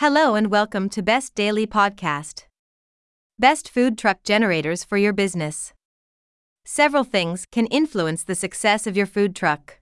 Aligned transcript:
Hello 0.00 0.34
and 0.34 0.50
welcome 0.50 0.90
to 0.90 1.02
Best 1.02 1.34
Daily 1.34 1.66
Podcast. 1.66 2.44
Best 3.38 3.66
food 3.66 3.96
truck 3.96 4.22
generators 4.24 4.84
for 4.84 4.98
your 4.98 5.14
business. 5.14 5.72
Several 6.66 7.02
things 7.02 7.46
can 7.50 7.64
influence 7.68 8.22
the 8.22 8.34
success 8.34 8.86
of 8.86 8.94
your 8.94 9.06
food 9.06 9.34
truck. 9.34 9.78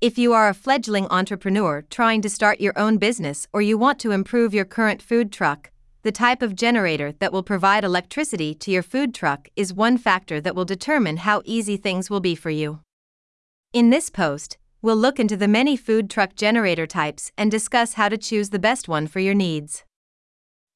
If 0.00 0.16
you 0.16 0.32
are 0.32 0.48
a 0.48 0.54
fledgling 0.54 1.08
entrepreneur 1.08 1.82
trying 1.90 2.22
to 2.22 2.30
start 2.30 2.60
your 2.60 2.78
own 2.78 2.98
business 2.98 3.48
or 3.52 3.60
you 3.60 3.76
want 3.76 3.98
to 3.98 4.12
improve 4.12 4.54
your 4.54 4.64
current 4.64 5.02
food 5.02 5.32
truck, 5.32 5.72
the 6.04 6.12
type 6.12 6.40
of 6.40 6.54
generator 6.54 7.10
that 7.18 7.32
will 7.32 7.42
provide 7.42 7.82
electricity 7.82 8.54
to 8.54 8.70
your 8.70 8.84
food 8.84 9.12
truck 9.12 9.48
is 9.56 9.74
one 9.74 9.98
factor 9.98 10.40
that 10.40 10.54
will 10.54 10.64
determine 10.64 11.16
how 11.16 11.42
easy 11.44 11.76
things 11.76 12.08
will 12.08 12.20
be 12.20 12.36
for 12.36 12.50
you. 12.50 12.78
In 13.72 13.90
this 13.90 14.08
post, 14.08 14.56
we'll 14.86 14.94
look 14.94 15.18
into 15.18 15.36
the 15.36 15.48
many 15.48 15.76
food 15.76 16.08
truck 16.08 16.36
generator 16.36 16.86
types 16.86 17.32
and 17.36 17.50
discuss 17.50 17.94
how 17.94 18.08
to 18.08 18.16
choose 18.16 18.50
the 18.50 18.58
best 18.68 18.86
one 18.86 19.08
for 19.08 19.18
your 19.18 19.34
needs. 19.34 19.82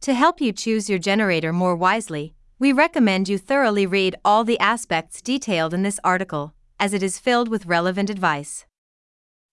To 0.01 0.15
help 0.15 0.41
you 0.41 0.53
choose 0.53 0.91
your 0.91 0.99
generator 0.99 1.53
more 1.53 1.77
wisely, 1.77 2.35
we 2.59 2.73
recommend 2.73 3.29
you 3.29 3.39
thoroughly 3.39 3.87
read 3.87 4.17
all 4.25 4.43
the 4.43 4.59
aspects 4.59 5.23
detailed 5.23 5.73
in 5.73 5.85
this 5.85 6.01
article, 6.03 6.55
as 6.81 6.93
it 6.93 7.05
is 7.05 7.21
filled 7.21 7.49
with 7.49 7.67
relevant 7.67 8.11
advice. 8.11 8.67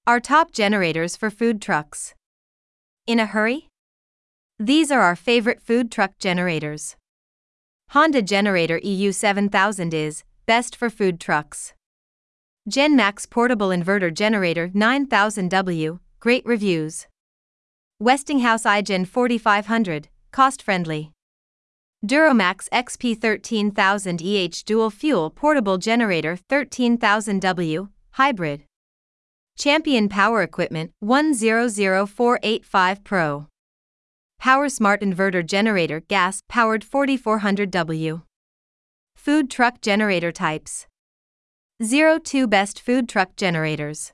Our 0.08 0.20
top 0.20 0.52
generators 0.54 1.16
for 1.16 1.30
food 1.30 1.62
trucks. 1.62 2.16
In 3.06 3.20
a 3.20 3.28
hurry? 3.28 3.70
These 4.58 4.90
are 4.90 5.02
our 5.02 5.16
favorite 5.16 5.62
food 5.62 5.92
truck 5.92 6.18
generators. 6.18 6.96
Honda 7.90 8.24
Generator 8.24 8.80
EU7000 8.80 9.94
is 9.94 10.24
best 10.48 10.76
for 10.76 10.90
food 10.90 11.20
trucks. 11.20 11.76
GenMax 12.70 13.30
Portable 13.30 13.70
Inverter 13.70 14.14
Generator 14.14 14.68
9000W, 14.68 16.02
great 16.20 16.46
reviews. 16.46 17.08
Westinghouse 17.98 18.64
iGen 18.64 19.08
4500, 19.08 20.10
cost 20.34 20.62
friendly. 20.62 21.14
Duramax 22.06 22.68
XP 22.74 23.22
13000 23.22 24.22
EH 24.22 24.64
Dual 24.66 24.90
Fuel 24.90 25.30
Portable 25.30 25.78
Generator 25.78 26.38
13000W, 26.50 27.88
hybrid. 28.12 28.64
Champion 29.58 30.10
Power 30.10 30.42
Equipment 30.42 30.92
100485 31.00 33.04
Pro. 33.06 33.48
Power 34.40 34.68
Smart 34.68 35.00
Inverter 35.00 35.46
Generator 35.46 36.02
Gas 36.02 36.44
Powered 36.50 36.84
4400W. 36.84 38.24
Food 39.16 39.50
Truck 39.50 39.80
Generator 39.80 40.34
Types 40.34 40.86
02 41.80 42.48
Best 42.48 42.80
Food 42.80 43.08
Truck 43.08 43.36
Generators. 43.36 44.12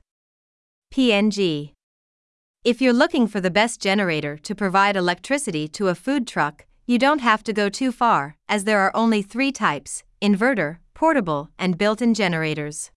PNG. 0.93 1.71
If 2.65 2.81
you're 2.81 2.91
looking 2.91 3.25
for 3.25 3.39
the 3.39 3.49
best 3.49 3.79
generator 3.79 4.35
to 4.39 4.53
provide 4.53 4.97
electricity 4.97 5.69
to 5.69 5.87
a 5.87 5.95
food 5.95 6.27
truck, 6.27 6.65
you 6.85 6.99
don't 6.99 7.21
have 7.21 7.41
to 7.45 7.53
go 7.53 7.69
too 7.69 7.93
far, 7.93 8.35
as 8.49 8.65
there 8.65 8.81
are 8.81 8.93
only 8.93 9.21
three 9.21 9.53
types 9.53 10.03
inverter, 10.21 10.79
portable, 10.93 11.51
and 11.57 11.77
built 11.77 12.01
in 12.01 12.13
generators. 12.13 12.91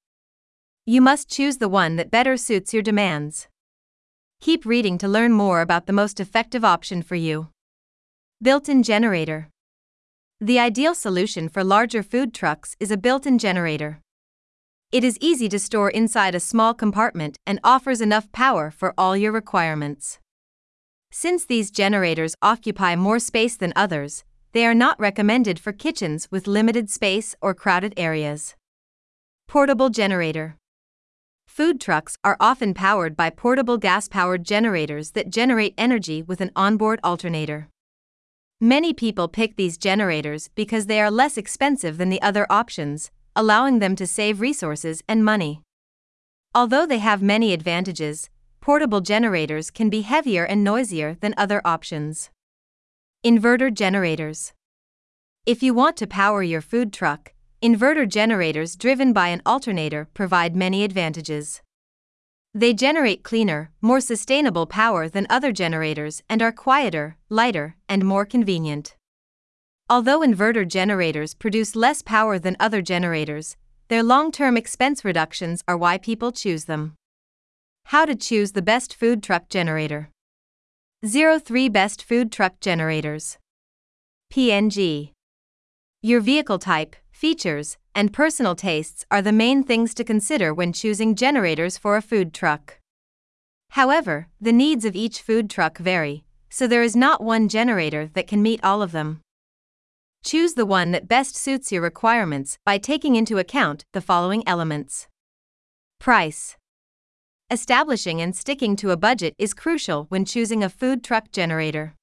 You 0.84 1.00
must 1.00 1.30
choose 1.30 1.58
the 1.58 1.68
one 1.68 1.94
that 1.94 2.10
better 2.10 2.36
suits 2.36 2.74
your 2.74 2.82
demands. 2.82 3.46
Keep 4.40 4.66
reading 4.66 4.98
to 4.98 5.06
learn 5.06 5.30
more 5.30 5.60
about 5.60 5.86
the 5.86 5.92
most 5.92 6.18
effective 6.18 6.64
option 6.64 7.02
for 7.02 7.14
you. 7.14 7.50
Built 8.42 8.68
in 8.68 8.82
generator. 8.82 9.48
The 10.40 10.58
ideal 10.58 10.96
solution 10.96 11.48
for 11.48 11.62
larger 11.62 12.02
food 12.02 12.34
trucks 12.34 12.74
is 12.80 12.90
a 12.90 12.96
built 12.96 13.26
in 13.26 13.38
generator. 13.38 14.00
It 14.92 15.02
is 15.02 15.18
easy 15.20 15.48
to 15.48 15.58
store 15.58 15.90
inside 15.90 16.36
a 16.36 16.40
small 16.40 16.72
compartment 16.72 17.38
and 17.44 17.58
offers 17.64 18.00
enough 18.00 18.30
power 18.30 18.70
for 18.70 18.94
all 18.96 19.16
your 19.16 19.32
requirements. 19.32 20.20
Since 21.10 21.44
these 21.44 21.72
generators 21.72 22.36
occupy 22.40 22.94
more 22.94 23.18
space 23.18 23.56
than 23.56 23.72
others, 23.74 24.22
they 24.52 24.64
are 24.64 24.74
not 24.74 24.98
recommended 25.00 25.58
for 25.58 25.72
kitchens 25.72 26.28
with 26.30 26.46
limited 26.46 26.88
space 26.88 27.34
or 27.40 27.52
crowded 27.52 27.94
areas. 27.96 28.54
Portable 29.48 29.90
generator. 29.90 30.56
Food 31.48 31.80
trucks 31.80 32.16
are 32.22 32.36
often 32.38 32.72
powered 32.72 33.16
by 33.16 33.30
portable 33.30 33.78
gas 33.78 34.08
powered 34.08 34.44
generators 34.44 35.10
that 35.12 35.30
generate 35.30 35.74
energy 35.76 36.22
with 36.22 36.40
an 36.40 36.52
onboard 36.54 37.00
alternator. 37.02 37.68
Many 38.60 38.94
people 38.94 39.26
pick 39.26 39.56
these 39.56 39.76
generators 39.76 40.48
because 40.54 40.86
they 40.86 41.00
are 41.00 41.10
less 41.10 41.36
expensive 41.36 41.98
than 41.98 42.08
the 42.08 42.22
other 42.22 42.46
options, 42.48 43.10
allowing 43.36 43.78
them 43.78 43.94
to 43.94 44.06
save 44.06 44.40
resources 44.40 45.04
and 45.06 45.24
money. 45.24 45.60
Although 46.54 46.86
they 46.86 46.98
have 46.98 47.22
many 47.22 47.52
advantages, 47.52 48.30
portable 48.60 49.02
generators 49.02 49.70
can 49.70 49.90
be 49.90 50.00
heavier 50.00 50.44
and 50.44 50.64
noisier 50.64 51.16
than 51.20 51.34
other 51.36 51.60
options. 51.64 52.30
Inverter 53.24 53.72
generators. 53.72 54.54
If 55.44 55.62
you 55.62 55.74
want 55.74 55.96
to 55.98 56.06
power 56.06 56.42
your 56.42 56.60
food 56.60 56.92
truck, 56.92 57.34
Inverter 57.62 58.08
generators 58.08 58.74
driven 58.74 59.12
by 59.12 59.28
an 59.28 59.42
alternator 59.46 60.08
provide 60.14 60.56
many 60.56 60.82
advantages. 60.82 61.62
They 62.54 62.72
generate 62.72 63.22
cleaner, 63.22 63.70
more 63.82 64.00
sustainable 64.00 64.66
power 64.66 65.08
than 65.08 65.26
other 65.28 65.52
generators 65.52 66.22
and 66.28 66.40
are 66.40 66.52
quieter, 66.52 67.16
lighter, 67.28 67.76
and 67.88 68.04
more 68.04 68.24
convenient. 68.24 68.96
Although 69.88 70.20
inverter 70.20 70.66
generators 70.66 71.32
produce 71.34 71.76
less 71.76 72.02
power 72.02 72.40
than 72.40 72.56
other 72.58 72.82
generators, 72.82 73.56
their 73.86 74.02
long 74.02 74.32
term 74.32 74.56
expense 74.56 75.04
reductions 75.04 75.62
are 75.68 75.76
why 75.76 75.96
people 75.96 76.32
choose 76.32 76.64
them. 76.64 76.94
How 77.86 78.04
to 78.04 78.16
choose 78.16 78.52
the 78.52 78.62
best 78.62 78.92
food 78.92 79.22
truck 79.22 79.48
generator 79.48 80.10
03 81.06 81.68
Best 81.68 82.02
Food 82.02 82.32
Truck 82.32 82.58
Generators. 82.58 83.38
PNG. 84.32 85.12
Your 86.02 86.20
vehicle 86.20 86.58
type, 86.58 86.96
features, 87.12 87.76
and 87.94 88.12
personal 88.12 88.56
tastes 88.56 89.04
are 89.08 89.22
the 89.22 89.30
main 89.30 89.62
things 89.62 89.94
to 89.94 90.02
consider 90.02 90.52
when 90.52 90.72
choosing 90.72 91.14
generators 91.14 91.78
for 91.78 91.96
a 91.96 92.02
food 92.02 92.34
truck. 92.34 92.80
However, 93.70 94.26
the 94.40 94.52
needs 94.52 94.84
of 94.84 94.96
each 94.96 95.22
food 95.22 95.48
truck 95.48 95.78
vary, 95.78 96.24
so 96.50 96.66
there 96.66 96.82
is 96.82 96.96
not 96.96 97.22
one 97.22 97.48
generator 97.48 98.10
that 98.14 98.26
can 98.26 98.42
meet 98.42 98.64
all 98.64 98.82
of 98.82 98.90
them. 98.90 99.20
Choose 100.26 100.54
the 100.54 100.66
one 100.66 100.90
that 100.90 101.06
best 101.06 101.36
suits 101.36 101.70
your 101.70 101.82
requirements 101.82 102.58
by 102.66 102.78
taking 102.78 103.14
into 103.14 103.38
account 103.38 103.84
the 103.92 104.00
following 104.00 104.42
elements 104.44 105.06
Price. 106.00 106.56
Establishing 107.48 108.20
and 108.20 108.34
sticking 108.34 108.74
to 108.74 108.90
a 108.90 108.96
budget 108.96 109.34
is 109.38 109.54
crucial 109.54 110.06
when 110.08 110.24
choosing 110.24 110.64
a 110.64 110.68
food 110.68 111.04
truck 111.04 111.30
generator. 111.30 111.94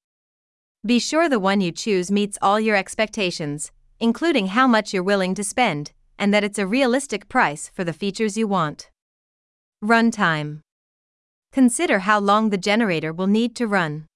Be 0.86 0.98
sure 0.98 1.28
the 1.28 1.38
one 1.38 1.60
you 1.60 1.70
choose 1.70 2.10
meets 2.10 2.38
all 2.40 2.58
your 2.58 2.76
expectations, 2.76 3.70
including 4.00 4.46
how 4.46 4.66
much 4.66 4.94
you're 4.94 5.02
willing 5.02 5.34
to 5.34 5.44
spend, 5.44 5.92
and 6.18 6.32
that 6.32 6.44
it's 6.44 6.58
a 6.58 6.66
realistic 6.66 7.28
price 7.28 7.70
for 7.74 7.84
the 7.84 7.92
features 7.92 8.38
you 8.38 8.48
want. 8.48 8.88
Runtime. 9.84 10.60
Consider 11.52 11.98
how 11.98 12.20
long 12.20 12.48
the 12.48 12.56
generator 12.56 13.12
will 13.12 13.26
need 13.26 13.54
to 13.56 13.66
run. 13.66 14.06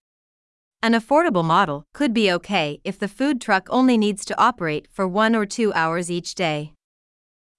An 0.80 0.92
affordable 0.92 1.44
model 1.44 1.86
could 1.92 2.14
be 2.14 2.30
okay 2.30 2.80
if 2.84 3.00
the 3.00 3.08
food 3.08 3.40
truck 3.40 3.66
only 3.68 3.98
needs 3.98 4.24
to 4.24 4.40
operate 4.40 4.86
for 4.92 5.08
one 5.08 5.34
or 5.34 5.44
two 5.44 5.72
hours 5.72 6.08
each 6.08 6.36
day. 6.36 6.72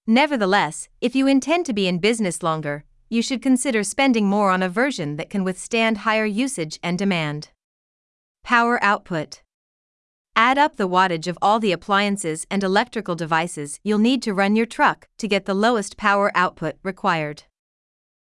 Nevertheless, 0.06 0.88
if 1.02 1.14
you 1.14 1.26
intend 1.26 1.66
to 1.66 1.74
be 1.74 1.86
in 1.86 1.98
business 1.98 2.42
longer, 2.42 2.84
you 3.10 3.20
should 3.20 3.42
consider 3.42 3.84
spending 3.84 4.26
more 4.26 4.50
on 4.50 4.62
a 4.62 4.70
version 4.70 5.16
that 5.16 5.28
can 5.28 5.44
withstand 5.44 5.98
higher 5.98 6.24
usage 6.24 6.78
and 6.82 6.98
demand. 6.98 7.50
Power 8.42 8.82
output. 8.82 9.42
Add 10.34 10.56
up 10.56 10.76
the 10.76 10.88
wattage 10.88 11.26
of 11.26 11.36
all 11.42 11.60
the 11.60 11.72
appliances 11.72 12.46
and 12.50 12.64
electrical 12.64 13.16
devices 13.16 13.80
you'll 13.84 13.98
need 13.98 14.22
to 14.22 14.32
run 14.32 14.56
your 14.56 14.64
truck 14.64 15.08
to 15.18 15.28
get 15.28 15.44
the 15.44 15.52
lowest 15.52 15.98
power 15.98 16.32
output 16.34 16.76
required. 16.82 17.42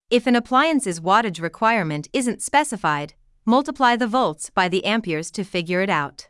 If 0.10 0.28
an 0.28 0.36
appliance's 0.36 1.00
wattage 1.00 1.42
requirement 1.42 2.10
isn't 2.12 2.42
specified, 2.42 3.14
multiply 3.46 3.96
the 3.96 4.08
volts 4.08 4.50
by 4.50 4.68
the 4.68 4.86
amperes 4.86 5.32
to 5.32 5.44
figure 5.44 5.82
it 5.82 5.90
out. 5.90 6.28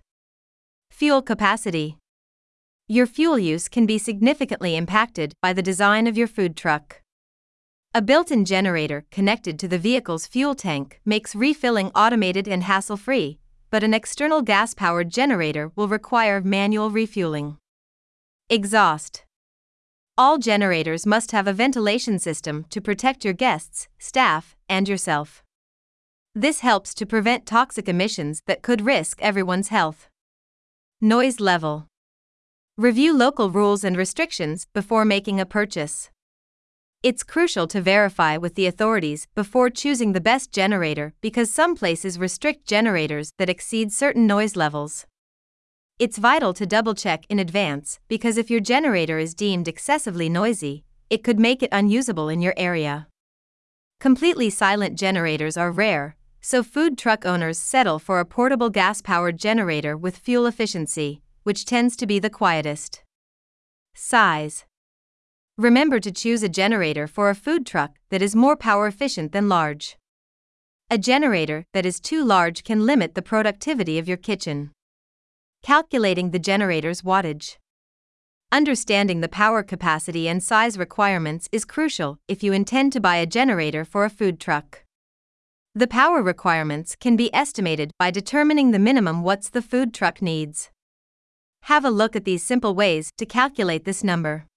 Fuel 0.89 1.21
capacity. 1.21 1.97
Your 2.87 3.05
fuel 3.05 3.39
use 3.39 3.67
can 3.67 3.85
be 3.85 3.97
significantly 3.97 4.75
impacted 4.75 5.33
by 5.41 5.53
the 5.53 5.61
design 5.61 6.07
of 6.07 6.17
your 6.17 6.27
food 6.27 6.55
truck. 6.55 7.01
A 7.93 8.01
built 8.01 8.31
in 8.31 8.45
generator 8.45 9.05
connected 9.11 9.59
to 9.59 9.67
the 9.67 9.77
vehicle's 9.77 10.25
fuel 10.25 10.55
tank 10.55 11.01
makes 11.05 11.35
refilling 11.35 11.91
automated 11.95 12.47
and 12.47 12.63
hassle 12.63 12.97
free, 12.97 13.39
but 13.69 13.83
an 13.83 13.93
external 13.93 14.41
gas 14.41 14.73
powered 14.73 15.09
generator 15.09 15.71
will 15.75 15.87
require 15.89 16.39
manual 16.39 16.89
refueling. 16.89 17.57
Exhaust 18.49 19.23
All 20.17 20.37
generators 20.37 21.05
must 21.05 21.31
have 21.31 21.47
a 21.47 21.53
ventilation 21.53 22.19
system 22.19 22.65
to 22.69 22.79
protect 22.79 23.25
your 23.25 23.33
guests, 23.33 23.87
staff, 23.97 24.55
and 24.69 24.87
yourself. 24.87 25.43
This 26.35 26.61
helps 26.61 26.93
to 26.93 27.05
prevent 27.05 27.45
toxic 27.45 27.89
emissions 27.89 28.41
that 28.45 28.61
could 28.61 28.85
risk 28.85 29.21
everyone's 29.21 29.67
health. 29.67 30.07
Noise 31.01 31.41
level 31.41 31.87
Review 32.77 33.13
local 33.13 33.51
rules 33.51 33.83
and 33.83 33.97
restrictions 33.97 34.65
before 34.73 35.03
making 35.03 35.41
a 35.41 35.45
purchase. 35.45 36.09
It's 37.03 37.23
crucial 37.23 37.67
to 37.67 37.81
verify 37.81 38.37
with 38.37 38.55
the 38.55 38.65
authorities 38.65 39.27
before 39.35 39.69
choosing 39.69 40.13
the 40.13 40.21
best 40.21 40.53
generator 40.53 41.13
because 41.19 41.51
some 41.51 41.75
places 41.75 42.17
restrict 42.17 42.65
generators 42.65 43.33
that 43.37 43.49
exceed 43.49 43.91
certain 43.91 44.25
noise 44.25 44.55
levels. 44.55 45.05
It's 45.99 46.17
vital 46.17 46.53
to 46.53 46.65
double 46.65 46.95
check 46.95 47.25
in 47.27 47.39
advance 47.39 47.99
because 48.07 48.37
if 48.37 48.49
your 48.49 48.61
generator 48.61 49.17
is 49.17 49.35
deemed 49.35 49.67
excessively 49.67 50.29
noisy, 50.29 50.85
it 51.09 51.25
could 51.25 51.39
make 51.41 51.61
it 51.61 51.69
unusable 51.73 52.29
in 52.29 52.41
your 52.41 52.53
area. 52.55 53.07
Completely 53.99 54.49
silent 54.49 54.97
generators 54.97 55.57
are 55.57 55.71
rare, 55.71 56.15
so 56.41 56.63
food 56.63 56.97
truck 56.97 57.25
owners 57.25 57.57
settle 57.57 57.99
for 57.99 58.19
a 58.19 58.25
portable 58.25 58.69
gas 58.69 59.01
powered 59.01 59.37
generator 59.37 59.95
with 59.95 60.17
fuel 60.17 60.47
efficiency, 60.47 61.21
which 61.43 61.65
tends 61.65 61.95
to 61.95 62.07
be 62.07 62.19
the 62.19 62.29
quietest. 62.29 63.03
Size 63.93 64.65
Remember 65.57 65.99
to 65.99 66.11
choose 66.11 66.41
a 66.41 66.49
generator 66.49 67.07
for 67.07 67.29
a 67.29 67.35
food 67.35 67.65
truck 67.65 67.91
that 68.09 68.21
is 68.21 68.35
more 68.35 68.55
power 68.55 68.87
efficient 68.87 69.31
than 69.31 69.47
large. 69.47 69.97
A 70.89 70.97
generator 70.97 71.65
that 71.73 71.85
is 71.85 71.99
too 71.99 72.25
large 72.25 72.63
can 72.63 72.85
limit 72.85 73.13
the 73.13 73.21
productivity 73.21 73.99
of 73.99 74.07
your 74.07 74.17
kitchen. 74.17 74.71
Calculating 75.61 76.31
the 76.31 76.39
generator's 76.39 77.03
wattage. 77.03 77.57
Understanding 78.51 79.21
the 79.21 79.29
power 79.29 79.61
capacity 79.63 80.27
and 80.27 80.41
size 80.41 80.77
requirements 80.77 81.47
is 81.51 81.63
crucial 81.63 82.17
if 82.27 82.43
you 82.43 82.51
intend 82.51 82.91
to 82.93 82.99
buy 82.99 83.17
a 83.17 83.25
generator 83.25 83.85
for 83.85 84.03
a 84.03 84.09
food 84.09 84.39
truck. 84.39 84.83
The 85.73 85.87
power 85.87 86.21
requirements 86.21 86.97
can 86.97 87.15
be 87.15 87.33
estimated 87.33 87.91
by 87.97 88.11
determining 88.11 88.71
the 88.71 88.79
minimum 88.79 89.23
watts 89.23 89.49
the 89.49 89.61
food 89.61 89.93
truck 89.93 90.21
needs. 90.21 90.69
Have 91.63 91.85
a 91.85 91.89
look 91.89 92.13
at 92.13 92.25
these 92.25 92.43
simple 92.43 92.75
ways 92.75 93.13
to 93.17 93.25
calculate 93.25 93.85
this 93.85 94.03
number. 94.03 94.47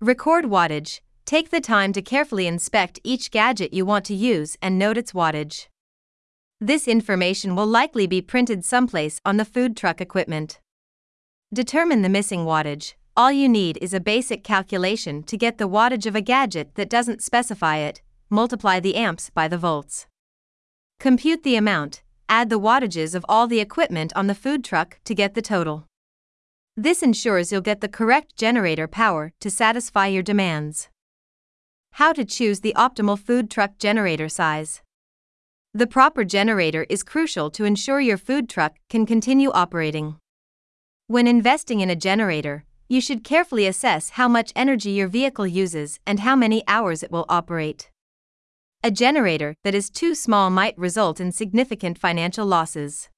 Record 0.00 0.46
wattage. 0.46 1.00
Take 1.24 1.50
the 1.50 1.60
time 1.60 1.92
to 1.92 2.02
carefully 2.02 2.48
inspect 2.48 2.98
each 3.04 3.30
gadget 3.30 3.72
you 3.72 3.86
want 3.86 4.04
to 4.06 4.14
use 4.14 4.56
and 4.60 4.76
note 4.76 4.98
its 4.98 5.12
wattage. 5.12 5.68
This 6.60 6.88
information 6.88 7.54
will 7.54 7.68
likely 7.68 8.08
be 8.08 8.20
printed 8.20 8.64
someplace 8.64 9.20
on 9.24 9.36
the 9.36 9.44
food 9.44 9.76
truck 9.76 10.00
equipment. 10.00 10.58
Determine 11.52 12.02
the 12.02 12.08
missing 12.08 12.40
wattage. 12.40 12.94
All 13.16 13.30
you 13.30 13.48
need 13.48 13.78
is 13.80 13.94
a 13.94 14.00
basic 14.00 14.42
calculation 14.42 15.22
to 15.22 15.36
get 15.36 15.58
the 15.58 15.68
wattage 15.68 16.06
of 16.06 16.16
a 16.16 16.20
gadget 16.20 16.74
that 16.74 16.90
doesn't 16.90 17.22
specify 17.22 17.76
it, 17.76 18.02
multiply 18.28 18.80
the 18.80 18.96
amps 18.96 19.30
by 19.30 19.46
the 19.46 19.58
volts. 19.58 20.08
Compute 21.04 21.42
the 21.42 21.54
amount, 21.54 22.02
add 22.30 22.48
the 22.48 22.58
wattages 22.58 23.14
of 23.14 23.26
all 23.28 23.46
the 23.46 23.60
equipment 23.60 24.10
on 24.16 24.26
the 24.26 24.34
food 24.34 24.64
truck 24.64 24.98
to 25.04 25.14
get 25.14 25.34
the 25.34 25.42
total. 25.42 25.84
This 26.78 27.02
ensures 27.02 27.52
you'll 27.52 27.60
get 27.60 27.82
the 27.82 27.90
correct 27.90 28.36
generator 28.38 28.88
power 28.88 29.34
to 29.40 29.50
satisfy 29.50 30.06
your 30.06 30.22
demands. 30.22 30.88
How 32.00 32.14
to 32.14 32.24
choose 32.24 32.60
the 32.60 32.72
optimal 32.74 33.18
food 33.18 33.50
truck 33.50 33.76
generator 33.78 34.30
size. 34.30 34.80
The 35.74 35.86
proper 35.86 36.24
generator 36.24 36.86
is 36.88 37.02
crucial 37.02 37.50
to 37.50 37.66
ensure 37.66 38.00
your 38.00 38.16
food 38.16 38.48
truck 38.48 38.76
can 38.88 39.04
continue 39.04 39.50
operating. 39.50 40.16
When 41.06 41.26
investing 41.26 41.80
in 41.80 41.90
a 41.90 41.96
generator, 41.96 42.64
you 42.88 43.02
should 43.02 43.24
carefully 43.24 43.66
assess 43.66 44.08
how 44.16 44.26
much 44.26 44.54
energy 44.56 44.92
your 44.92 45.08
vehicle 45.08 45.46
uses 45.46 46.00
and 46.06 46.20
how 46.20 46.34
many 46.34 46.64
hours 46.66 47.02
it 47.02 47.12
will 47.12 47.26
operate. 47.28 47.90
A 48.86 48.90
generator 48.90 49.56
that 49.64 49.74
is 49.74 49.88
too 49.88 50.14
small 50.14 50.50
might 50.50 50.76
result 50.76 51.18
in 51.18 51.32
significant 51.32 51.98
financial 51.98 52.44
losses. 52.44 53.08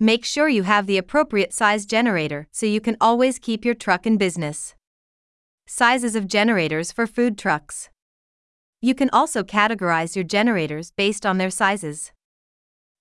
Make 0.00 0.24
sure 0.24 0.48
you 0.48 0.64
have 0.64 0.88
the 0.88 0.98
appropriate 0.98 1.52
size 1.52 1.86
generator 1.86 2.48
so 2.50 2.66
you 2.66 2.80
can 2.80 2.96
always 3.00 3.38
keep 3.38 3.64
your 3.64 3.76
truck 3.76 4.08
in 4.08 4.16
business. 4.16 4.74
Sizes 5.68 6.16
of 6.16 6.26
generators 6.26 6.90
for 6.90 7.06
food 7.06 7.38
trucks. 7.38 7.90
You 8.80 8.96
can 8.96 9.08
also 9.12 9.44
categorize 9.44 10.16
your 10.16 10.24
generators 10.24 10.90
based 10.90 11.24
on 11.24 11.38
their 11.38 11.50
sizes. 11.50 12.10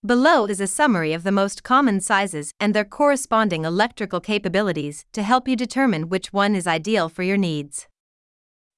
Below 0.05 0.45
is 0.45 0.61
a 0.61 0.67
summary 0.67 1.13
of 1.13 1.23
the 1.23 1.31
most 1.31 1.63
common 1.63 1.99
sizes 1.99 2.51
and 2.59 2.75
their 2.75 2.85
corresponding 2.85 3.65
electrical 3.65 4.19
capabilities 4.19 5.05
to 5.13 5.23
help 5.23 5.47
you 5.47 5.55
determine 5.55 6.09
which 6.09 6.31
one 6.31 6.53
is 6.55 6.67
ideal 6.67 7.09
for 7.09 7.23
your 7.23 7.37
needs. 7.37 7.87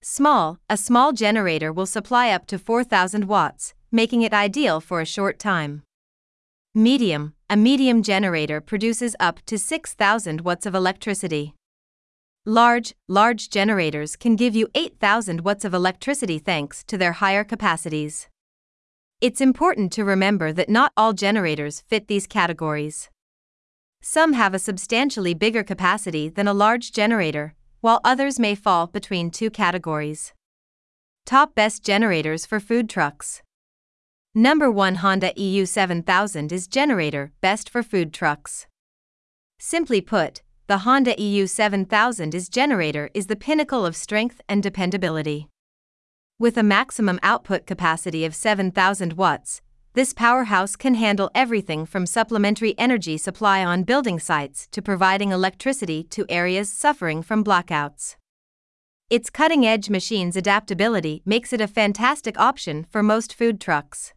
Small, 0.05 0.59
a 0.69 0.75
small 0.75 1.13
generator 1.13 1.71
will 1.71 1.85
supply 1.85 2.29
up 2.29 2.45
to 2.47 2.59
4000 2.59 3.23
watts, 3.23 3.73
making 3.89 4.21
it 4.21 4.33
ideal 4.33 4.81
for 4.81 4.99
a 4.99 5.05
short 5.05 5.39
time. 5.39 5.81
Medium, 6.75 7.35
a 7.49 7.55
medium 7.55 8.03
generator 8.03 8.59
produces 8.59 9.15
up 9.17 9.39
to 9.45 9.57
6000 9.57 10.41
watts 10.41 10.65
of 10.65 10.75
electricity. 10.75 11.53
Large, 12.45 12.95
large 13.07 13.49
generators 13.49 14.17
can 14.17 14.35
give 14.35 14.53
you 14.53 14.67
8000 14.75 15.39
watts 15.39 15.63
of 15.63 15.73
electricity 15.73 16.37
thanks 16.37 16.83
to 16.83 16.97
their 16.97 17.13
higher 17.13 17.45
capacities. 17.45 18.27
It's 19.21 19.39
important 19.39 19.93
to 19.93 20.03
remember 20.03 20.51
that 20.51 20.67
not 20.67 20.91
all 20.97 21.13
generators 21.13 21.79
fit 21.87 22.09
these 22.09 22.27
categories. 22.27 23.09
Some 24.01 24.33
have 24.33 24.53
a 24.53 24.59
substantially 24.59 25.33
bigger 25.33 25.63
capacity 25.63 26.27
than 26.27 26.49
a 26.49 26.53
large 26.53 26.91
generator, 26.91 27.55
while 27.83 27.99
others 28.05 28.39
may 28.39 28.55
fall 28.55 28.87
between 28.87 29.29
two 29.29 29.49
categories. 29.49 30.31
Top 31.25 31.53
best 31.53 31.83
generators 31.83 32.45
for 32.45 32.61
food 32.61 32.89
trucks. 32.89 33.41
Number 34.33 34.71
1 34.71 34.95
Honda 34.95 35.33
EU 35.35 35.65
7000 35.65 36.53
is 36.53 36.65
generator 36.67 37.33
best 37.41 37.69
for 37.69 37.83
food 37.83 38.13
trucks. 38.13 38.67
Simply 39.59 39.99
put, 39.99 40.41
the 40.67 40.79
Honda 40.79 41.13
EU 41.21 41.45
7000 41.45 42.33
is 42.33 42.47
generator 42.47 43.09
is 43.13 43.27
the 43.27 43.35
pinnacle 43.35 43.85
of 43.85 43.97
strength 43.97 44.39
and 44.47 44.63
dependability. 44.63 45.49
With 46.39 46.57
a 46.57 46.63
maximum 46.63 47.19
output 47.21 47.65
capacity 47.65 48.23
of 48.23 48.33
7000 48.33 49.13
watts, 49.13 49.61
this 49.93 50.11
powerhouse 50.11 50.75
can 50.75 50.95
handle 50.95 51.29
everything 51.35 51.85
from 51.85 52.07
supplementary 52.07 52.73
energy 52.79 53.15
supply 53.15 53.63
on 53.63 53.83
building 53.83 54.19
sites 54.19 54.67
to 54.71 54.81
providing 54.81 55.31
electricity 55.31 56.03
to 56.05 56.25
areas 56.29 56.71
suffering 56.71 57.21
from 57.21 57.43
blackouts. 57.43 58.15
Its 59.11 59.29
cutting 59.29 59.65
edge 59.65 59.91
machine's 59.91 60.35
adaptability 60.35 61.21
makes 61.25 61.53
it 61.53 61.61
a 61.61 61.67
fantastic 61.67 62.39
option 62.39 62.87
for 62.89 63.03
most 63.03 63.35
food 63.35 63.61
trucks. 63.61 64.13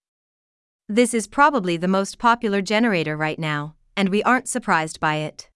This 0.88 1.12
is 1.12 1.26
probably 1.26 1.76
the 1.76 1.88
most 1.88 2.18
popular 2.18 2.62
generator 2.62 3.14
right 3.14 3.38
now, 3.38 3.74
and 3.94 4.08
we 4.08 4.22
aren't 4.22 4.48
surprised 4.48 4.98
by 4.98 5.16
it. 5.16 5.50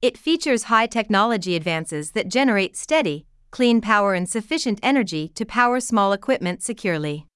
It 0.00 0.16
features 0.16 0.64
high 0.64 0.86
technology 0.86 1.56
advances 1.56 2.12
that 2.12 2.28
generate 2.28 2.76
steady, 2.76 3.26
clean 3.50 3.82
power 3.82 4.14
and 4.14 4.26
sufficient 4.26 4.78
energy 4.82 5.28
to 5.34 5.44
power 5.44 5.80
small 5.80 6.14
equipment 6.14 6.62
securely. 6.62 7.26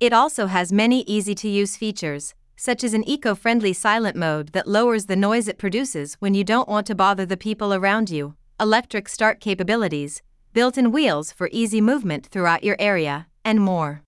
It 0.00 0.12
also 0.12 0.46
has 0.46 0.72
many 0.72 1.00
easy 1.08 1.34
to 1.34 1.48
use 1.48 1.76
features, 1.76 2.34
such 2.56 2.84
as 2.84 2.94
an 2.94 3.02
eco 3.08 3.34
friendly 3.34 3.72
silent 3.72 4.14
mode 4.14 4.52
that 4.52 4.68
lowers 4.68 5.06
the 5.06 5.16
noise 5.16 5.48
it 5.48 5.58
produces 5.58 6.14
when 6.20 6.34
you 6.34 6.44
don't 6.44 6.68
want 6.68 6.86
to 6.86 6.94
bother 6.94 7.26
the 7.26 7.36
people 7.36 7.74
around 7.74 8.08
you, 8.08 8.36
electric 8.60 9.08
start 9.08 9.40
capabilities, 9.40 10.22
built 10.52 10.78
in 10.78 10.92
wheels 10.92 11.32
for 11.32 11.48
easy 11.50 11.80
movement 11.80 12.26
throughout 12.26 12.62
your 12.62 12.76
area, 12.78 13.26
and 13.44 13.60
more. 13.60 14.04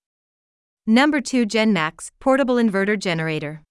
Number 0.86 1.20
2 1.20 1.44
GenMax 1.44 2.12
Portable 2.20 2.54
Inverter 2.54 2.96
Generator. 2.96 3.62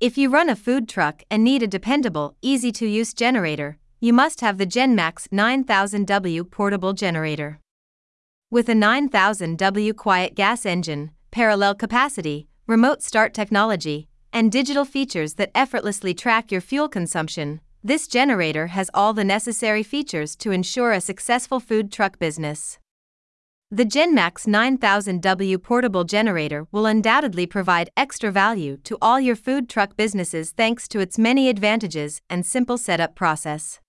If 0.00 0.16
you 0.16 0.30
run 0.30 0.48
a 0.48 0.56
food 0.56 0.88
truck 0.88 1.22
and 1.30 1.44
need 1.44 1.62
a 1.62 1.66
dependable, 1.66 2.34
easy 2.40 2.72
to 2.72 2.86
use 2.86 3.12
generator, 3.12 3.76
you 4.00 4.14
must 4.14 4.40
have 4.40 4.56
the 4.56 4.66
GenMax 4.66 5.28
9000W 5.28 6.50
portable 6.50 6.94
generator. 6.94 7.60
With 8.50 8.70
a 8.70 8.74
9000W 8.74 9.94
quiet 9.96 10.34
gas 10.34 10.64
engine, 10.64 11.10
parallel 11.30 11.74
capacity, 11.74 12.48
remote 12.66 13.02
start 13.02 13.34
technology, 13.34 14.08
and 14.32 14.52
digital 14.52 14.84
features 14.84 15.34
that 15.34 15.50
effortlessly 15.54 16.14
track 16.14 16.52
your 16.52 16.60
fuel 16.60 16.88
consumption, 16.88 17.60
this 17.82 18.08
generator 18.08 18.66
has 18.68 18.90
all 18.92 19.12
the 19.12 19.24
necessary 19.24 19.82
features 19.82 20.34
to 20.36 20.50
ensure 20.50 20.92
a 20.92 21.00
successful 21.00 21.60
food 21.60 21.92
truck 21.92 22.18
business. 22.18 22.78
The 23.70 23.84
GenMax 23.84 24.46
9000W 24.46 25.62
portable 25.62 26.04
generator 26.04 26.66
will 26.70 26.86
undoubtedly 26.86 27.46
provide 27.46 27.90
extra 27.96 28.30
value 28.30 28.76
to 28.84 28.96
all 29.02 29.18
your 29.18 29.36
food 29.36 29.68
truck 29.68 29.96
businesses 29.96 30.50
thanks 30.50 30.86
to 30.88 31.00
its 31.00 31.18
many 31.18 31.48
advantages 31.48 32.20
and 32.30 32.44
simple 32.44 32.78
setup 32.78 33.14
process. 33.14 33.80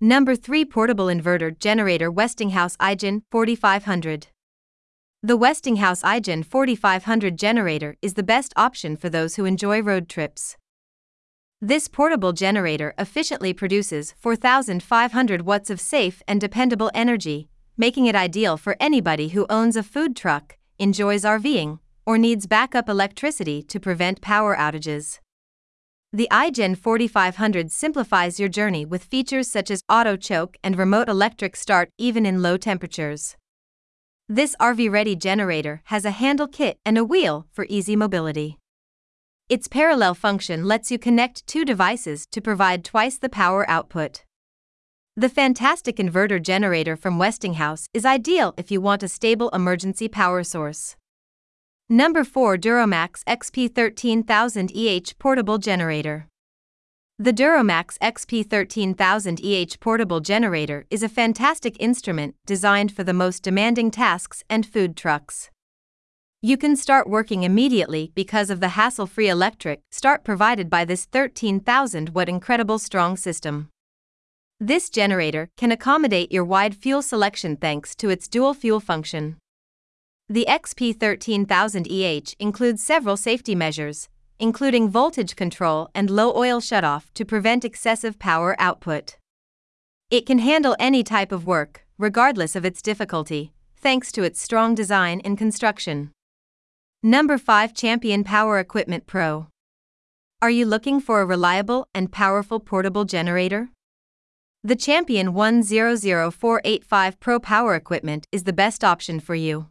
Number 0.00 0.36
3 0.36 0.64
Portable 0.64 1.06
Inverter 1.06 1.58
Generator 1.58 2.10
Westinghouse 2.10 2.76
iGen 2.76 3.22
4500 3.30 4.28
the 5.26 5.38
Westinghouse 5.38 6.02
iGen 6.02 6.44
4500 6.44 7.38
generator 7.38 7.96
is 8.02 8.12
the 8.12 8.22
best 8.22 8.52
option 8.56 8.94
for 8.94 9.08
those 9.08 9.36
who 9.36 9.46
enjoy 9.46 9.80
road 9.80 10.06
trips. 10.06 10.58
This 11.62 11.88
portable 11.88 12.34
generator 12.34 12.92
efficiently 12.98 13.54
produces 13.54 14.12
4,500 14.18 15.46
watts 15.46 15.70
of 15.70 15.80
safe 15.80 16.22
and 16.28 16.42
dependable 16.42 16.90
energy, 16.92 17.48
making 17.78 18.04
it 18.04 18.14
ideal 18.14 18.58
for 18.58 18.76
anybody 18.78 19.28
who 19.28 19.46
owns 19.48 19.76
a 19.76 19.82
food 19.82 20.14
truck, 20.14 20.58
enjoys 20.78 21.22
RVing, 21.22 21.78
or 22.04 22.18
needs 22.18 22.46
backup 22.46 22.86
electricity 22.90 23.62
to 23.62 23.80
prevent 23.80 24.20
power 24.20 24.54
outages. 24.54 25.20
The 26.12 26.28
iGen 26.30 26.76
4500 26.76 27.72
simplifies 27.72 28.38
your 28.38 28.50
journey 28.50 28.84
with 28.84 29.04
features 29.04 29.50
such 29.50 29.70
as 29.70 29.80
auto 29.88 30.18
choke 30.18 30.58
and 30.62 30.76
remote 30.76 31.08
electric 31.08 31.56
start 31.56 31.88
even 31.96 32.26
in 32.26 32.42
low 32.42 32.58
temperatures. 32.58 33.36
This 34.28 34.56
RV 34.58 34.90
ready 34.90 35.16
generator 35.16 35.82
has 35.84 36.06
a 36.06 36.10
handle 36.10 36.48
kit 36.48 36.78
and 36.86 36.96
a 36.96 37.04
wheel 37.04 37.46
for 37.52 37.66
easy 37.68 37.94
mobility. 37.94 38.58
Its 39.50 39.68
parallel 39.68 40.14
function 40.14 40.64
lets 40.64 40.90
you 40.90 40.98
connect 40.98 41.46
two 41.46 41.62
devices 41.62 42.24
to 42.32 42.40
provide 42.40 42.86
twice 42.86 43.18
the 43.18 43.28
power 43.28 43.68
output. 43.68 44.24
The 45.14 45.28
fantastic 45.28 45.96
inverter 45.96 46.40
generator 46.42 46.96
from 46.96 47.18
Westinghouse 47.18 47.90
is 47.92 48.06
ideal 48.06 48.54
if 48.56 48.70
you 48.70 48.80
want 48.80 49.02
a 49.02 49.08
stable 49.08 49.50
emergency 49.50 50.08
power 50.08 50.42
source. 50.42 50.96
Number 51.90 52.24
4 52.24 52.56
Duramax 52.56 53.24
XP13000EH 53.24 55.18
Portable 55.18 55.58
Generator. 55.58 56.28
The 57.20 57.32
Duramax 57.32 57.96
XP13000EH 57.98 59.78
portable 59.78 60.18
generator 60.18 60.84
is 60.90 61.04
a 61.04 61.08
fantastic 61.08 61.76
instrument 61.78 62.34
designed 62.44 62.90
for 62.90 63.04
the 63.04 63.12
most 63.12 63.44
demanding 63.44 63.92
tasks 63.92 64.42
and 64.50 64.66
food 64.66 64.96
trucks. 64.96 65.48
You 66.42 66.56
can 66.56 66.74
start 66.74 67.08
working 67.08 67.44
immediately 67.44 68.10
because 68.16 68.50
of 68.50 68.58
the 68.58 68.70
hassle 68.70 69.06
free 69.06 69.28
electric 69.28 69.82
start 69.92 70.24
provided 70.24 70.68
by 70.68 70.84
this 70.84 71.04
13,000 71.04 72.08
watt 72.08 72.28
incredible 72.28 72.80
strong 72.80 73.16
system. 73.16 73.68
This 74.58 74.90
generator 74.90 75.50
can 75.56 75.70
accommodate 75.70 76.32
your 76.32 76.44
wide 76.44 76.74
fuel 76.74 77.00
selection 77.00 77.56
thanks 77.56 77.94
to 77.94 78.10
its 78.10 78.26
dual 78.26 78.54
fuel 78.54 78.80
function. 78.80 79.36
The 80.28 80.46
XP13000EH 80.48 82.34
includes 82.40 82.82
several 82.82 83.16
safety 83.16 83.54
measures, 83.54 84.08
including 84.44 84.90
voltage 84.90 85.36
control 85.36 85.88
and 85.94 86.10
low 86.10 86.30
oil 86.36 86.60
shutoff 86.60 87.04
to 87.14 87.24
prevent 87.24 87.64
excessive 87.64 88.18
power 88.18 88.54
output. 88.58 89.16
It 90.10 90.26
can 90.26 90.38
handle 90.38 90.76
any 90.78 91.02
type 91.02 91.32
of 91.32 91.46
work, 91.46 91.86
regardless 91.96 92.54
of 92.54 92.62
its 92.62 92.82
difficulty, 92.82 93.54
thanks 93.74 94.12
to 94.12 94.22
its 94.22 94.38
strong 94.38 94.74
design 94.74 95.22
and 95.24 95.38
construction. 95.38 96.10
Number 97.02 97.38
5 97.38 97.72
Champion 97.72 98.22
Power 98.22 98.58
Equipment 98.58 99.06
Pro. 99.06 99.46
Are 100.42 100.50
you 100.50 100.66
looking 100.66 101.00
for 101.00 101.22
a 101.22 101.26
reliable 101.34 101.88
and 101.94 102.12
powerful 102.12 102.60
portable 102.60 103.06
generator? 103.06 103.70
The 104.62 104.76
Champion 104.76 105.32
100485 105.32 107.18
Pro 107.18 107.40
Power 107.40 107.74
Equipment 107.74 108.26
is 108.30 108.44
the 108.44 108.52
best 108.52 108.84
option 108.84 109.20
for 109.20 109.34
you. 109.34 109.68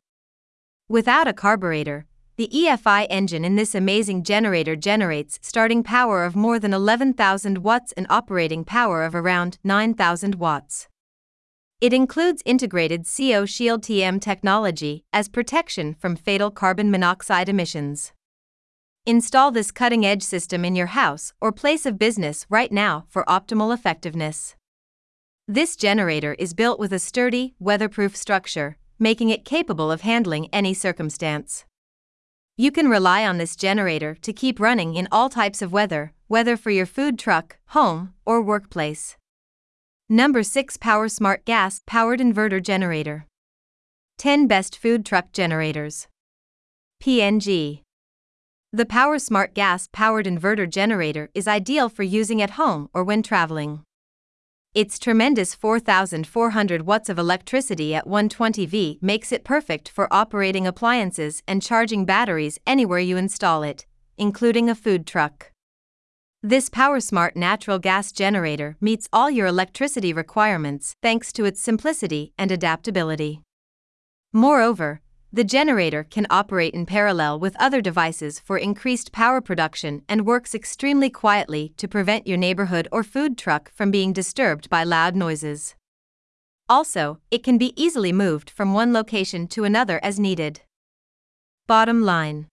Without 0.89 1.27
a 1.27 1.33
carburetor, 1.33 2.07
the 2.35 2.49
EFI 2.53 3.07
engine 3.09 3.45
in 3.45 3.55
this 3.55 3.75
amazing 3.75 4.23
generator 4.23 4.75
generates 4.75 5.39
starting 5.41 5.83
power 5.83 6.23
of 6.25 6.35
more 6.35 6.59
than 6.59 6.73
11,000 6.73 7.59
watts 7.59 7.91
and 7.93 8.07
operating 8.09 8.63
power 8.63 9.03
of 9.03 9.13
around 9.13 9.57
9,000 9.63 10.35
watts. 10.35 10.87
It 11.81 11.93
includes 11.93 12.41
integrated 12.45 13.05
CO 13.05 13.45
Shield 13.45 13.83
TM 13.83 14.21
technology 14.21 15.03
as 15.11 15.27
protection 15.27 15.93
from 15.93 16.15
fatal 16.15 16.49
carbon 16.49 16.89
monoxide 16.89 17.49
emissions. 17.49 18.13
Install 19.05 19.51
this 19.51 19.71
cutting 19.71 20.05
edge 20.05 20.23
system 20.23 20.63
in 20.63 20.75
your 20.75 20.87
house 20.87 21.33
or 21.41 21.51
place 21.51 21.85
of 21.85 21.99
business 21.99 22.45
right 22.49 22.71
now 22.71 23.05
for 23.09 23.25
optimal 23.25 23.73
effectiveness. 23.73 24.55
This 25.47 25.75
generator 25.75 26.35
is 26.39 26.53
built 26.53 26.79
with 26.79 26.93
a 26.93 26.99
sturdy, 26.99 27.53
weatherproof 27.59 28.15
structure 28.15 28.77
making 28.99 29.29
it 29.29 29.43
capable 29.43 29.91
of 29.91 30.01
handling 30.01 30.47
any 30.53 30.73
circumstance. 30.73 31.65
You 32.55 32.71
can 32.71 32.87
rely 32.87 33.25
on 33.25 33.39
this 33.39 33.55
generator 33.55 34.15
to 34.21 34.31
keep 34.31 34.59
running 34.59 34.93
in 34.93 35.07
all 35.11 35.27
types 35.27 35.63
of 35.63 35.73
weather, 35.73 36.13
whether 36.27 36.55
for 36.55 36.69
your 36.69 36.85
food 36.85 37.17
truck, 37.17 37.57
home, 37.69 38.13
or 38.25 38.43
workplace. 38.43 39.17
Number 40.07 40.43
6 40.43 40.77
Power 40.77 41.09
Smart 41.09 41.45
Gas 41.45 41.81
Powered 41.87 42.19
Inverter 42.19 42.61
Generator. 42.61 43.25
10 44.19 44.45
Best 44.45 44.77
Food 44.77 45.03
Truck 45.03 45.31
Generators. 45.31 46.07
PNG. 47.01 47.81
The 48.71 48.85
Power 48.85 49.17
Smart 49.17 49.55
Gas 49.55 49.89
Powered 49.91 50.27
Inverter 50.27 50.69
Generator 50.69 51.31
is 51.33 51.47
ideal 51.47 51.89
for 51.89 52.03
using 52.03 52.39
at 52.39 52.51
home 52.51 52.87
or 52.93 53.03
when 53.03 53.23
traveling. 53.23 53.81
Its 54.73 54.97
tremendous 54.97 55.53
4,400 55.53 56.81
watts 56.81 57.07
of 57.07 57.19
electricity 57.19 57.93
at 57.93 58.07
120 58.07 58.65
V 58.65 58.97
makes 59.03 59.31
it 59.31 59.43
perfect 59.43 59.87
for 59.87 60.11
operating 60.11 60.65
appliances 60.65 61.43
and 61.47 61.61
charging 61.61 62.05
batteries 62.05 62.57
anywhere 62.65 62.97
you 62.97 63.15
install 63.15 63.61
it, 63.61 63.85
including 64.17 64.71
a 64.71 64.73
food 64.73 65.05
truck. 65.05 65.51
This 66.41 66.71
PowerSmart 66.71 67.35
natural 67.35 67.77
gas 67.77 68.11
generator 68.11 68.75
meets 68.81 69.07
all 69.13 69.29
your 69.29 69.45
electricity 69.45 70.11
requirements 70.11 70.95
thanks 71.03 71.31
to 71.33 71.45
its 71.45 71.61
simplicity 71.61 72.33
and 72.35 72.51
adaptability. 72.51 73.41
Moreover, 74.33 75.01
the 75.35 75.43
generator 75.43 76.03
can 76.03 76.27
operate 76.29 76.75
in 76.75 76.85
parallel 76.85 77.39
with 77.39 77.55
other 77.59 77.81
devices 77.81 78.39
for 78.39 78.55
increased 78.55 79.11
power 79.11 79.41
production 79.41 80.03
and 80.07 80.27
works 80.27 80.53
extremely 80.53 81.09
quietly 81.09 81.73
to 81.75 81.87
prevent 81.87 82.27
your 82.27 82.37
neighborhood 82.37 82.87
or 82.91 83.03
food 83.03 83.35
truck 83.35 83.71
from 83.71 83.89
being 83.89 84.13
disturbed 84.13 84.69
by 84.69 84.83
loud 84.83 85.15
noises. 85.15 85.73
Also, 86.69 87.17
it 87.31 87.43
can 87.43 87.57
be 87.57 87.73
easily 87.75 88.13
moved 88.13 88.51
from 88.51 88.73
one 88.73 88.93
location 88.93 89.47
to 89.47 89.63
another 89.63 89.99
as 90.03 90.19
needed. 90.19 90.61
Bottom 91.65 92.03
line 92.03 92.45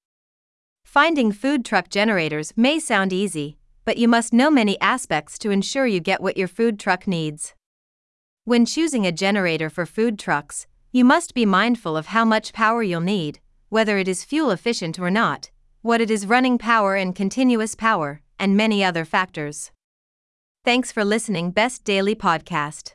Finding 0.83 1.33
food 1.33 1.67
truck 1.67 1.91
generators 1.91 2.55
may 2.57 2.79
sound 2.79 3.13
easy, 3.13 3.59
but 3.85 3.99
you 3.99 4.09
must 4.09 4.33
know 4.33 4.51
many 4.51 4.81
aspects 4.81 5.39
to 5.39 5.51
ensure 5.51 5.87
you 5.87 6.01
get 6.01 6.23
what 6.23 6.39
your 6.39 6.49
food 6.49 6.81
truck 6.81 7.07
needs. 7.07 7.55
When 8.45 8.65
choosing 8.65 9.07
a 9.07 9.13
generator 9.13 9.69
for 9.69 9.85
food 9.85 10.19
trucks, 10.19 10.67
you 10.93 11.05
must 11.05 11.35
be 11.35 11.47
mindful 11.47 11.97
of 11.97 12.07
how 12.07 12.25
much 12.25 12.53
power 12.53 12.83
you'll 12.83 13.01
need, 13.01 13.39
whether 13.69 13.99
it 13.99 14.09
is 14.09 14.25
fuel 14.25 14.51
efficient 14.51 14.99
or 14.99 15.11
not, 15.11 15.51
what 15.83 16.01
it 16.01 16.11
is 16.11 16.27
running 16.27 16.59
power 16.59 16.97
and 16.97 17.15
continuous 17.15 17.75
power, 17.75 18.21
and 18.39 18.57
many 18.57 18.83
other 18.83 19.05
factors. 19.05 19.71
Thanks 20.65 20.91
for 20.93 21.05
listening 21.05 21.53
Best 21.53 21.85
Daily 21.85 22.15
Podcast. 22.15 22.95